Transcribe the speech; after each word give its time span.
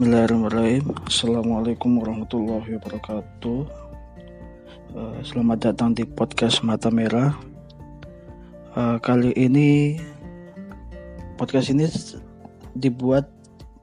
Bismillahirrahmanirrahim. 0.00 0.96
Assalamualaikum 1.04 2.00
warahmatullahi 2.00 2.72
wabarakatuh. 2.80 3.60
Uh, 4.96 5.20
Selamat 5.20 5.60
datang 5.60 5.92
di 5.92 6.08
podcast 6.08 6.64
Mata 6.64 6.88
Merah. 6.88 7.36
Uh, 8.72 8.96
Kali 8.96 9.36
ini 9.36 10.00
Podcast 11.36 11.68
ini 11.68 11.84
dibuat 12.80 13.28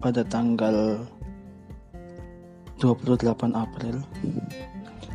pada 0.00 0.24
tanggal 0.24 1.04
28 2.80 3.52
April 3.52 4.00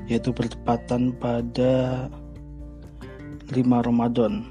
Yaitu 0.05 0.29
bertepatan 0.29 1.17
pada 1.17 2.05
5 3.49 3.57
Ramadan. 3.57 4.45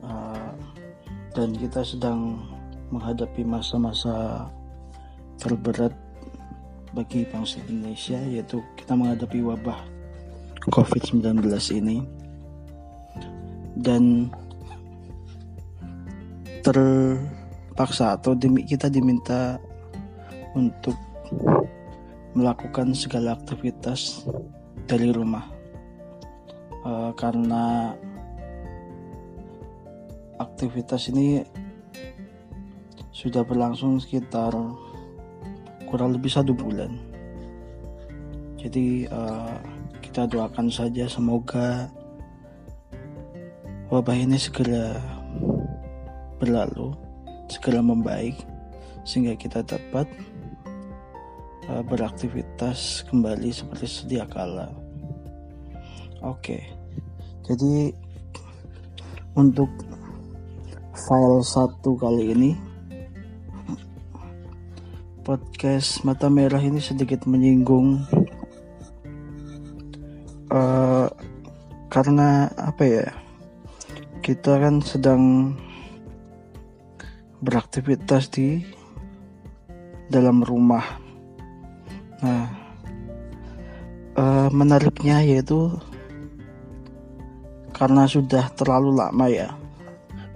Uh, 0.00 0.56
Dan 1.36 1.52
kita 1.60 1.84
sedang 1.84 2.40
menghadapi 2.88 3.44
masa-masa 3.44 4.48
terberat 5.38 5.94
bagi 6.92 7.22
bangsa 7.30 7.62
Indonesia 7.70 8.18
yaitu 8.26 8.58
kita 8.74 8.98
menghadapi 8.98 9.40
wabah 9.46 9.78
COVID-19 10.68 11.40
ini. 11.78 12.02
Dan 13.78 14.34
terpaksa 16.66 18.18
atau 18.18 18.34
demi 18.34 18.66
kita 18.66 18.90
diminta 18.90 19.62
untuk 20.58 20.98
melakukan 22.34 22.92
segala 22.92 23.38
aktivitas 23.38 24.26
dari 24.90 25.14
rumah. 25.14 25.46
Uh, 26.82 27.14
karena 27.14 27.94
aktivitas 30.38 31.10
ini 31.10 31.42
sudah 33.10 33.42
berlangsung 33.42 33.98
sekitar 33.98 34.54
kurang 35.88 36.12
lebih 36.12 36.28
satu 36.28 36.52
bulan. 36.52 36.92
Jadi 38.60 39.08
uh, 39.08 39.56
kita 40.04 40.28
doakan 40.28 40.68
saja 40.68 41.08
semoga 41.08 41.88
wabah 43.88 44.18
ini 44.18 44.36
segera 44.36 45.00
berlalu, 46.36 46.92
segera 47.48 47.80
membaik 47.80 48.36
sehingga 49.08 49.32
kita 49.40 49.64
dapat 49.64 50.04
uh, 51.72 51.80
beraktivitas 51.80 53.08
kembali 53.08 53.48
seperti 53.48 53.88
sedia 53.88 54.28
kala. 54.28 54.68
Oke, 56.20 56.60
jadi 57.46 57.94
untuk 59.38 59.70
file 60.92 61.40
satu 61.46 61.94
kali 61.94 62.34
ini 62.34 62.67
podcast 65.28 66.08
mata 66.08 66.32
merah 66.32 66.56
ini 66.56 66.80
sedikit 66.80 67.28
menyinggung 67.28 68.00
uh, 70.48 71.04
karena 71.92 72.48
apa 72.56 72.82
ya 72.88 73.06
kita 74.24 74.56
kan 74.56 74.80
sedang 74.80 75.52
beraktivitas 77.44 78.32
di 78.32 78.64
dalam 80.08 80.40
rumah. 80.40 80.96
Nah 82.24 82.48
uh, 84.16 84.48
menariknya 84.48 85.20
yaitu 85.28 85.76
karena 87.76 88.08
sudah 88.08 88.48
terlalu 88.56 88.96
lama 88.96 89.28
ya 89.28 89.52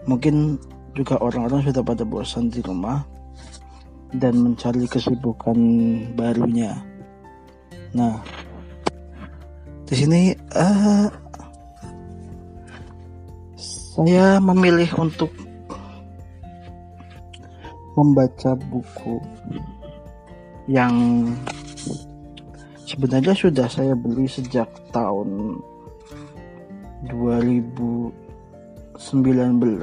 mungkin 0.04 0.60
juga 0.92 1.16
orang-orang 1.16 1.64
sudah 1.64 1.80
pada 1.80 2.04
bosan 2.04 2.52
di 2.52 2.60
rumah 2.60 3.21
dan 4.16 4.40
mencari 4.40 4.84
kesibukan 4.88 5.56
barunya. 6.12 6.76
Nah, 7.96 8.20
di 9.88 9.94
sini 9.96 10.32
uh, 10.56 11.08
saya 13.92 14.40
memilih 14.40 14.88
untuk 14.96 15.28
membaca 17.92 18.56
buku 18.56 19.20
yang 20.64 21.28
sebenarnya 22.88 23.36
sudah 23.36 23.68
saya 23.68 23.92
beli 23.92 24.24
sejak 24.24 24.64
tahun 24.96 25.60
2019 27.08 28.12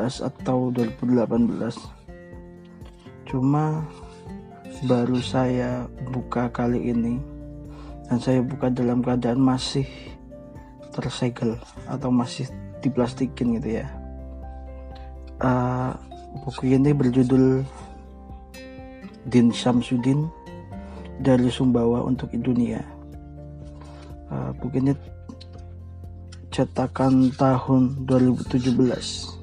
atau 0.01 0.73
2018 0.73 3.29
cuma 3.29 3.85
baru 4.85 5.19
saya 5.19 5.87
buka 6.11 6.51
kali 6.51 6.91
ini. 6.91 7.19
Dan 8.09 8.17
saya 8.17 8.41
buka 8.41 8.73
dalam 8.73 9.05
keadaan 9.05 9.37
masih 9.37 9.85
tersegel 10.95 11.55
atau 11.85 12.09
masih 12.09 12.49
diplastikin 12.81 13.59
gitu 13.61 13.81
ya. 13.81 13.87
Uh, 15.39 15.93
buku 16.43 16.73
ini 16.73 16.91
berjudul 16.91 17.63
Din 19.29 19.53
Syamsuddin 19.53 20.25
dari 21.21 21.47
Sumbawa 21.53 22.01
untuk 22.03 22.33
dunia. 22.33 22.81
Uh, 24.29 24.51
buku 24.57 24.81
ini 24.81 24.93
cetakan 26.49 27.29
tahun 27.37 28.03
2017 28.09 29.39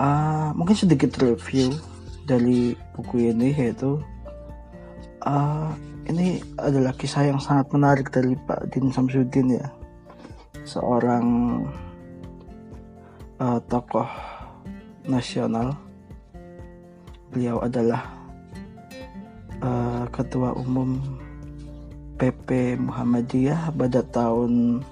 uh, 0.00 0.48
mungkin 0.56 0.76
sedikit 0.76 1.12
review 1.20 1.76
dari 2.30 2.78
buku 2.94 3.34
ini 3.34 3.50
yaitu 3.50 3.98
uh, 5.26 5.74
ini 6.06 6.38
adalah 6.62 6.94
kisah 6.94 7.26
yang 7.26 7.42
sangat 7.42 7.66
menarik 7.74 8.06
dari 8.14 8.38
Pak 8.46 8.70
Din 8.70 8.94
Samsudin 8.94 9.58
ya. 9.58 9.66
Seorang 10.62 11.26
uh, 13.42 13.58
tokoh 13.66 14.06
nasional. 15.10 15.74
Beliau 17.34 17.62
adalah 17.62 18.10
uh, 19.62 20.06
ketua 20.10 20.54
umum 20.54 20.98
PP 22.18 22.78
Muhammadiyah 22.78 23.70
pada 23.74 24.02
tahun 24.02 24.82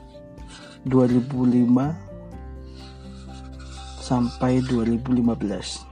2005 0.86 1.66
sampai 3.98 4.62
2015 4.70 5.87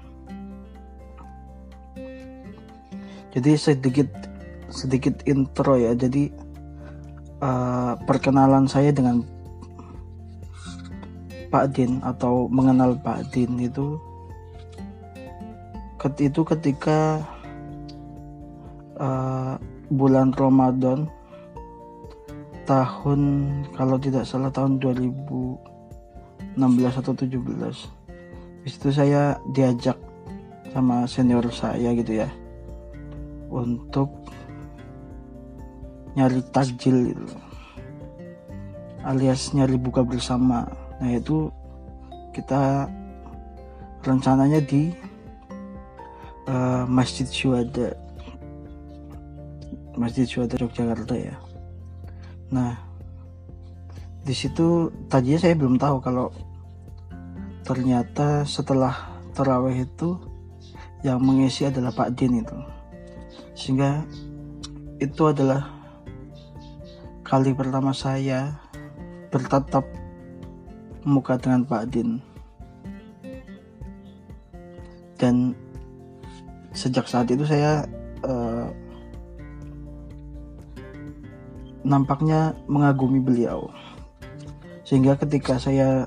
jadi 3.36 3.52
sedikit 3.60 4.08
sedikit 4.72 5.20
intro 5.28 5.76
ya. 5.76 5.92
Jadi 5.92 6.32
uh, 7.44 7.92
perkenalan 8.08 8.64
saya 8.64 8.88
dengan 8.96 9.20
Pak 11.52 11.76
Din 11.76 12.00
atau 12.00 12.48
mengenal 12.48 12.96
Pak 12.96 13.28
Din 13.36 13.60
itu 13.60 14.00
itu 16.22 16.46
ketika 16.46 17.18
uh, 18.94 19.58
bulan 19.90 20.30
Ramadan 20.30 21.10
tahun 22.62 23.50
kalau 23.74 23.98
tidak 23.98 24.22
salah 24.22 24.54
tahun 24.54 24.78
2016 24.78 25.58
atau 26.94 27.10
17 27.10 27.42
itu 28.70 28.88
saya 28.94 29.34
diajak 29.50 29.98
sama 30.70 31.10
senior 31.10 31.42
saya 31.50 31.90
gitu 31.90 32.22
ya 32.22 32.30
untuk 33.50 34.10
nyari 36.16 36.40
takjil 36.50 37.12
gitu 37.12 37.36
alias 39.06 39.54
nyari 39.54 39.78
buka 39.78 40.02
bersama. 40.02 40.66
Nah 40.98 41.10
itu 41.14 41.46
kita 42.34 42.90
rencananya 44.02 44.58
di 44.58 44.90
uh, 46.50 46.82
Masjid 46.90 47.24
Syuhada. 47.30 47.94
Masjid 49.94 50.26
Syuhada 50.26 50.58
Yogyakarta 50.58 51.14
ya. 51.14 51.38
Nah 52.50 52.74
di 54.26 54.34
situ 54.34 54.90
tadinya 55.06 55.38
saya 55.38 55.54
belum 55.54 55.78
tahu 55.78 56.02
kalau 56.02 56.34
ternyata 57.62 58.42
setelah 58.42 59.14
terawih 59.38 59.86
itu 59.86 60.18
yang 61.06 61.22
mengisi 61.22 61.62
adalah 61.62 61.94
Pak 61.94 62.18
Din 62.18 62.42
itu 62.42 62.58
sehingga 63.56 64.04
itu 65.00 65.28
adalah 65.28 65.68
kali 67.26 67.52
pertama 67.52 67.90
saya 67.90 68.54
bertatap 69.32 69.84
muka 71.06 71.36
dengan 71.36 71.66
Pak 71.66 71.84
Din. 71.90 72.18
Dan 75.16 75.56
sejak 76.76 77.08
saat 77.08 77.32
itu 77.32 77.42
saya 77.48 77.88
uh, 78.24 78.68
nampaknya 81.86 82.52
mengagumi 82.66 83.22
beliau. 83.22 83.72
Sehingga 84.86 85.18
ketika 85.18 85.58
saya 85.58 86.06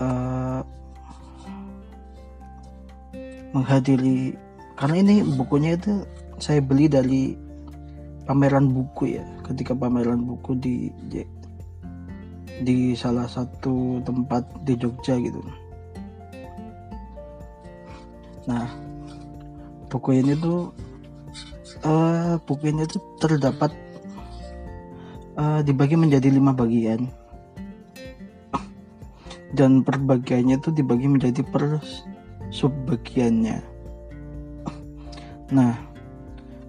uh, 0.00 0.60
menghadiri 3.56 4.36
karena 4.80 4.96
ini 5.04 5.20
bukunya 5.36 5.76
itu 5.76 6.08
saya 6.40 6.64
beli 6.64 6.88
dari 6.88 7.36
pameran 8.24 8.72
buku 8.72 9.20
ya. 9.20 9.24
Ketika 9.44 9.76
pameran 9.76 10.24
buku 10.24 10.56
di 10.56 10.88
di 12.64 12.96
salah 12.96 13.28
satu 13.28 14.00
tempat 14.00 14.48
di 14.64 14.80
Jogja 14.80 15.20
gitu. 15.20 15.44
Nah 18.48 18.72
buku 19.92 20.16
ini 20.16 20.32
tuh 20.40 20.72
uh, 21.84 22.40
buku 22.48 22.72
ini 22.72 22.88
tuh 22.88 23.04
terdapat 23.20 23.76
uh, 25.36 25.60
dibagi 25.60 26.00
menjadi 26.00 26.32
lima 26.32 26.56
bagian. 26.56 27.04
Dan 29.52 29.84
perbagiannya 29.84 30.56
itu 30.56 30.72
dibagi 30.72 31.04
menjadi 31.04 31.44
per 31.44 31.84
subbagiannya 32.48 33.69
nah 35.50 35.74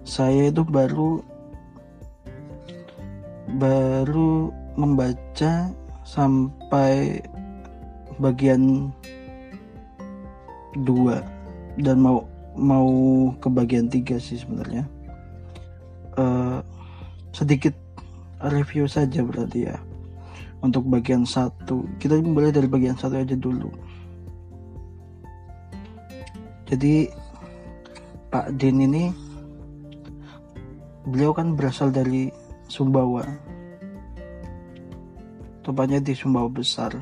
saya 0.02 0.50
itu 0.50 0.66
baru 0.66 1.22
baru 3.56 4.50
membaca 4.74 5.70
sampai 6.02 7.20
bagian 8.20 8.92
dua. 10.84 11.20
Dan 11.80 12.04
mau 12.04 12.28
mau 12.52 12.88
ke 13.40 13.48
bagian 13.48 13.88
tiga 13.88 14.20
sih 14.20 14.40
sebenarnya. 14.40 14.84
Uh, 16.12 16.60
sedikit 17.32 17.72
review 18.52 18.84
saja 18.84 19.24
berarti 19.24 19.68
ya. 19.72 19.76
Untuk 20.62 20.86
bagian 20.86 21.24
satu. 21.26 21.88
Kita 21.98 22.20
mulai 22.22 22.52
dari 22.52 22.68
bagian 22.68 22.96
satu 22.96 23.18
aja 23.18 23.36
dulu. 23.36 23.72
Jadi 26.72 27.08
Pak 28.32 28.56
Din 28.56 28.80
ini 28.80 29.12
beliau 31.04 31.36
kan 31.36 31.52
berasal 31.52 31.92
dari 31.92 32.32
Sumbawa 32.64 33.28
tepatnya 35.60 36.00
di 36.00 36.16
Sumbawa 36.16 36.48
Besar. 36.48 36.96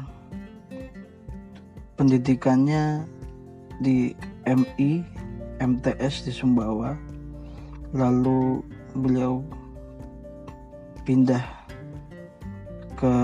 Pendidikannya 1.94 3.06
di 3.79 4.11
MI, 4.43 5.06
MTS 5.62 6.27
di 6.27 6.32
Sumbawa. 6.35 6.99
Lalu 7.94 8.67
beliau 8.99 9.47
pindah 11.06 11.47
ke 12.99 13.15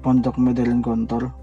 Pondok 0.00 0.40
Medelin 0.40 0.80
Gontor 0.80 1.41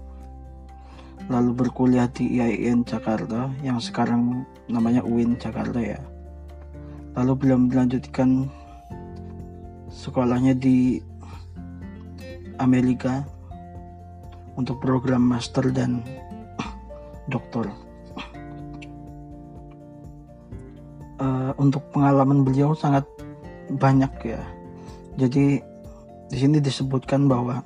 lalu 1.30 1.54
berkuliah 1.54 2.10
di 2.10 2.42
IAIN 2.42 2.82
Jakarta 2.82 3.48
yang 3.62 3.78
sekarang 3.78 4.42
namanya 4.66 5.06
UIN 5.06 5.38
Jakarta 5.38 5.78
ya 5.78 6.02
lalu 7.14 7.32
beliau 7.38 7.58
melanjutkan 7.58 8.50
sekolahnya 9.90 10.54
di 10.54 11.02
Amerika 12.62 13.26
untuk 14.54 14.78
program 14.78 15.24
master 15.24 15.72
dan 15.72 16.04
doktor. 17.32 17.66
Uh, 21.20 21.52
untuk 21.60 21.84
pengalaman 21.92 22.48
beliau 22.48 22.72
sangat 22.72 23.04
banyak 23.76 24.12
ya. 24.24 24.40
Jadi 25.20 25.60
di 26.32 26.36
sini 26.36 26.64
disebutkan 26.64 27.28
bahwa 27.28 27.60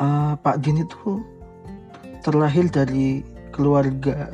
uh, 0.00 0.32
Pak 0.40 0.64
Din 0.64 0.80
itu 0.80 1.20
terlahir 2.22 2.66
dari 2.70 3.22
keluarga 3.54 4.32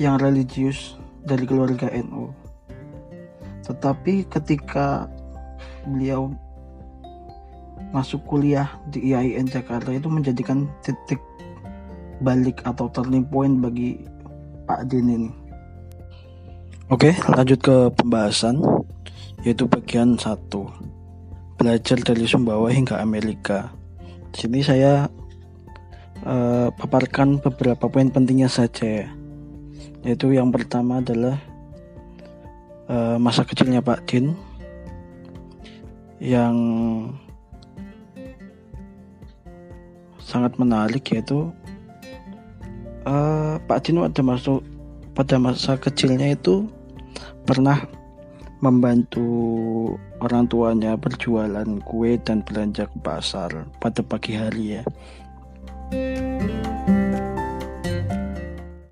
yang 0.00 0.18
religius 0.18 0.96
dari 1.22 1.46
keluarga 1.46 1.90
NU. 1.92 2.32
Tetapi 3.62 4.26
ketika 4.26 5.06
beliau 5.86 6.34
masuk 7.92 8.24
kuliah 8.24 8.72
di 8.88 9.12
IAIN 9.12 9.46
Jakarta 9.46 9.92
itu 9.92 10.08
menjadikan 10.08 10.66
titik 10.80 11.20
balik 12.24 12.64
atau 12.64 12.88
turning 12.88 13.28
point 13.28 13.60
bagi 13.60 14.02
Pak 14.64 14.88
Din 14.88 15.12
ini. 15.12 15.30
Oke, 16.88 17.14
lanjut 17.28 17.60
ke 17.60 17.76
pembahasan 17.94 18.60
yaitu 19.42 19.66
bagian 19.66 20.14
satu 20.16 20.70
belajar 21.58 21.98
dari 22.00 22.26
Sumbawa 22.26 22.70
hingga 22.70 22.98
Amerika. 22.98 23.70
Di 24.32 24.46
sini 24.46 24.60
saya 24.64 25.06
uh, 26.26 26.68
paparkan 26.74 27.38
beberapa 27.42 27.86
poin 27.86 28.10
pentingnya 28.10 28.50
saja 28.50 29.04
ya. 29.04 29.08
Yaitu 30.02 30.34
yang 30.34 30.50
pertama 30.50 30.98
adalah 30.98 31.38
uh, 32.90 33.16
masa 33.18 33.46
kecilnya 33.46 33.82
Pak 33.82 34.06
Din 34.10 34.34
yang 36.22 36.56
sangat 40.22 40.54
menarik 40.56 41.02
yaitu 41.10 41.50
uh, 43.04 43.58
Pak 43.66 43.78
Dino 43.84 44.06
ada 44.06 44.22
masuk 44.22 44.62
pada 45.12 45.36
masa 45.36 45.76
kecilnya 45.76 46.32
itu 46.32 46.70
pernah 47.44 47.84
membantu 48.62 49.26
orang 50.22 50.46
tuanya 50.46 50.94
berjualan 50.94 51.66
kue 51.82 52.14
dan 52.22 52.46
belanja 52.46 52.86
ke 52.86 52.98
pasar 53.02 53.66
pada 53.82 54.00
pagi 54.06 54.38
hari 54.38 54.78
ya 54.78 54.82